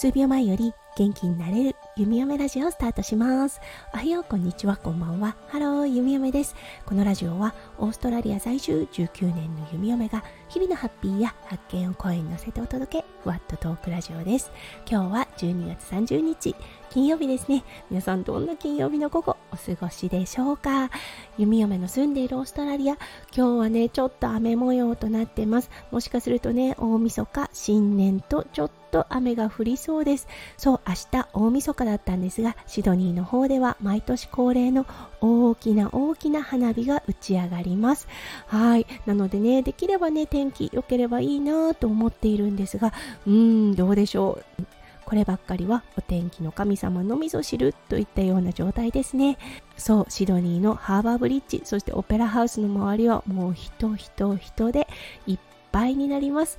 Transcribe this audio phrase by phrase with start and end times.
[0.00, 3.60] 数秒前より元気になれる弓嫁ラジオをスタートします。
[3.92, 4.78] おはようこんにちは。
[4.78, 5.36] こんばんは。
[5.48, 6.54] ハロー弓嫁です。
[6.86, 13.04] このラジオはオーストラリア在住19年の弓嫁が日々のハッピーや発見を声に乗せてお届け。
[13.22, 14.50] ふわっとトークラジオです。
[14.90, 16.56] 今日は12月30日
[16.90, 17.64] 金曜日ですね。
[17.90, 20.90] 皆さんどんな金曜日の午後お過ごしでしょうか？
[21.36, 22.94] 弓嫁の住んでいるオーストラリア。
[23.36, 25.70] 今日はねちょっと雨模様となってます。
[25.90, 30.26] もしかするとね大晦日新年とちょっと雨が降りそうです。
[30.56, 34.86] そう明日大晦日だったんですがシドニーの方では毎年恒例の
[35.20, 38.08] 大きな大きな花火が打ち上がります。
[38.46, 38.86] はい。
[39.06, 42.92] なのでねできればね天気良ければいいなと思っているんですが
[43.26, 44.64] うーんどうでしょう。
[45.04, 49.38] こればっかりはお天気の神様のみぞ知るといったような状態ですね。
[49.76, 54.86] そうシドニーのハーバーブリッジそしてオペラハウスの周りはもう人人人で
[55.26, 55.38] いっ
[55.72, 56.58] ぱいになります。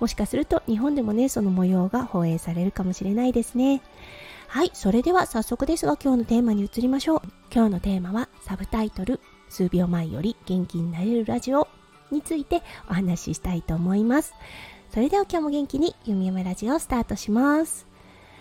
[0.00, 3.82] もしかすると日本でもねその模様が放映されるかもしれないですね。
[4.50, 7.22] はいそれでは早速ですが今日のテーマに移りましょう。
[7.54, 11.68] 今日のテーマはサブタイトル数秒前より元気になれるラジオ
[12.10, 14.34] についてお話ししたいと思います。
[14.92, 17.86] それでは今日も元気に弓嫁ラジオをスタートします。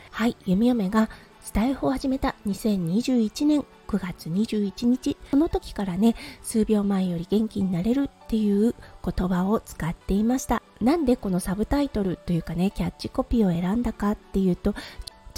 [0.09, 5.15] はい弓嫁がスタイフを始めた2021年9月21日。
[5.30, 8.73] その時からね数秒前より元気になれるっていう
[9.05, 10.63] 言葉を使っていました。
[10.81, 14.73] なんでこのサブタイトルというかねキャッチコピーを選んだかっていうと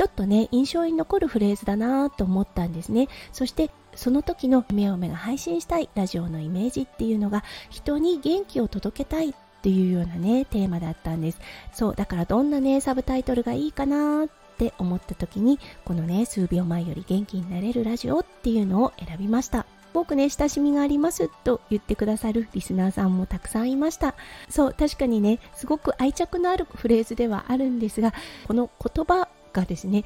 [0.02, 3.08] ちょっとね印象に残るフレーズだなと思ったんですね。
[3.32, 11.40] そしてその時の「めおめが配信したいラジオのイメージっていうのが人に元気を届けたいっていうようなねテーマだったんです。
[11.72, 14.28] そうだからどんなねサブタイトルがいいかなっ
[14.58, 19.68] て思った時にこのね数秒前より元気になれるラジオっていうのを選びました。
[19.94, 24.16] 僕ね親しみがありますと言ってくださるリスナーさんもたくさんいました。
[24.50, 28.16] そう確かにねすごく愛着のあるフレーズではあるんですが
[28.48, 30.04] この言葉がですね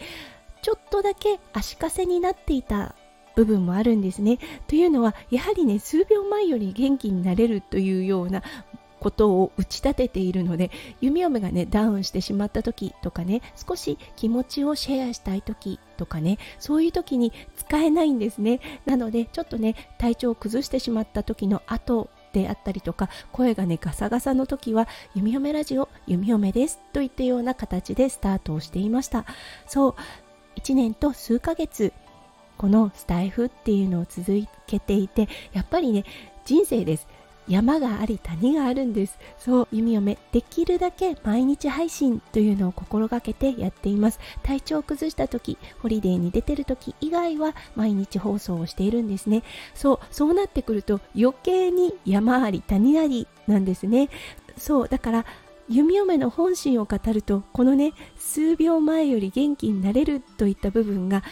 [0.62, 2.96] ちょっとだけ足かせになっていた
[3.36, 4.40] 部分もあるんですね。
[4.68, 8.42] というのはやはりね数秒前より元気になれるというような
[9.00, 10.72] ことを打ち立てているので
[11.02, 29.26] 弓嫁がねダウンしてしまった時とかね少し気持ちをシェアしたい時とかねそういう時に使えないんですねなのでちょっとね体調を崩してしまった時の後であったりとか声がねガサガサの時は弓嫁ラジオ弓嫁ですといったような形でスタートをしていました。
[29.66, 29.96] そう
[30.58, 31.94] 1年と数ヶ月
[32.58, 34.26] このスタイフっていうのを続
[34.68, 36.04] けていてやっぱりね
[36.46, 37.08] 人生です。
[37.48, 39.18] 山があり谷があるんです。
[39.38, 44.20] そう弓嫁できるだけ毎日配信というのを心がけてやっています。
[44.44, 49.44] 体調を崩した時ホリデーに出てる時以外は毎日放送をしているんですね。
[49.74, 54.10] そうそうなってくると余計に山あり谷ありなんですね。
[54.58, 55.26] そうだから
[55.68, 61.24] 弓嫁の本心を語るとこのね数秒前より元気になれるといった部分が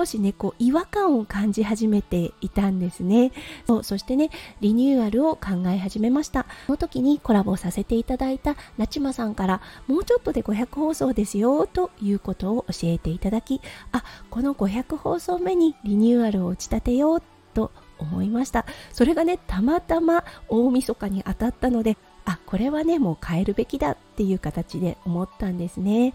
[0.00, 3.32] 少しねこう違和感を感じ始めていたんですね。
[3.66, 4.30] そうそしてね
[4.62, 6.46] リニューアルを考え始めました。
[6.66, 13.60] その時にコラボさせていただいたなちまさんからもうちょっとで500放送ですよということを教えていただき
[13.92, 17.22] あこの500放送目にリニューアルを打ち立てよう
[17.52, 18.64] と思いました。
[18.92, 26.14] それがねたまたま大晦日に当たったのであこれはねもう変えるべきだっていう形で思ったんですね。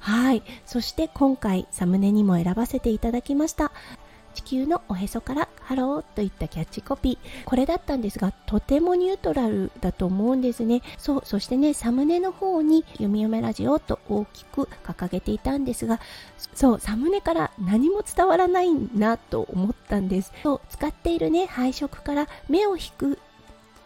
[0.00, 0.42] はい。
[0.64, 3.72] そして今回サムネにも選ばせていただきました。
[4.34, 7.44] 地球のおへそからハローといったキャッチコピー。
[7.46, 10.82] これだったんですがとてもニュートラルだと思うんですね。
[10.98, 16.00] そうそしてねサムネの方に「読み読めラジオ」と大きく掲げていたんですが
[16.54, 20.32] そうサムネから何も伝わらないなと思ったんです。
[20.42, 23.18] そう使っているね配色から目を引く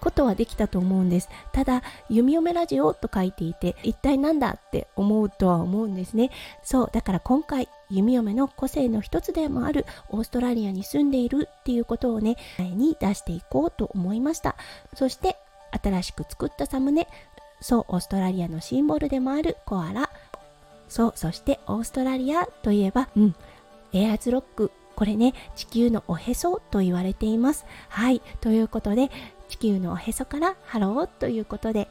[0.00, 1.28] ことはできたと思うんです。
[1.53, 6.31] ただ弓嫁ラジオと書いていて一体なんだって思うとは思うんですね。
[6.62, 14.56] そうだから今回弓嫁の個性の一つでもあるオーストラリアに住んでいるっていうことをね前に出していこうと思いました。
[14.94, 15.37] そして
[15.83, 17.06] 新しく作ったサムネ。
[17.60, 20.10] そうオーストラリアのシンボルでもあるコアラ。
[20.89, 23.34] そうそしてオーストラリアといえばうん
[23.92, 24.72] エアーズロック。
[24.97, 27.65] これね地球のおへそと言われています。
[27.89, 29.10] はいということで地
[29.60, 31.89] 球のおへそからハローということで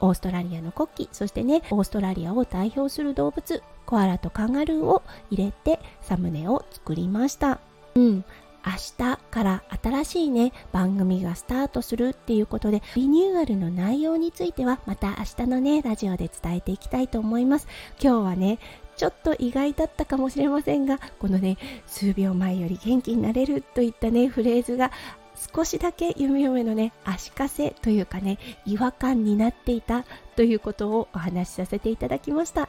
[0.00, 7.60] オーストラリアの国旗そしてねオーストラリアを代表する動物コアラとカンガルーを入れてサムネを作りました。
[7.94, 8.24] うん。
[8.64, 17.66] 明日から新しいね番組がスタートするっていうことでリニューアルの内容についてはまた明日のねラジオで伝えていきたいと思います。
[18.00, 18.60] 今日はね
[18.96, 24.92] ちょっと意外だったかもしれませんがこのね数秒前より元気になれるといったねフレーズが
[25.54, 30.04] 少しだけ弓嫁のね足かせというかね違和感になっていた
[30.36, 32.68] ということをお話しさせていただきました。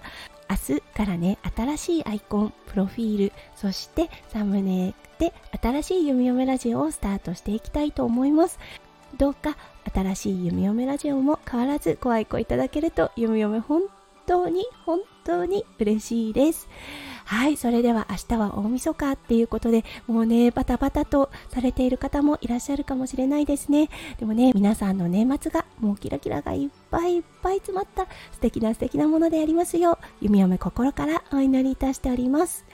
[0.49, 8.59] 明日からね新しいアイコンプロフィールそしてサムネで新しい弓嫁ラジオをスタートしていきたいと思います。
[9.17, 9.55] どうか
[9.93, 13.83] 新しい弓嫁ラジオも変わらずご愛顧いただけると弓嫁本
[14.25, 16.67] 当に本当に嬉しいです。
[17.25, 23.89] はいそれでは明日は大晦日っていうことでもうねバタバタとされている方もいらっしゃるかもしれないですね。
[24.19, 32.65] でもね皆さんの年末がもうキラキラがいっぱいいっぱい詰まった素敵な素敵なものでありますよう弓嫁心からお祈りいたしております。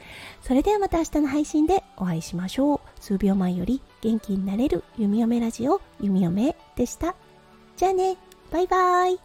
[0.42, 2.80] それではまた明日の配信でお会いしましょう。
[3.00, 7.16] 数秒前より元気になれる弓嫁ラジオ弓嫁でした。
[7.78, 8.18] じゃあね
[8.52, 9.20] バイバーイ。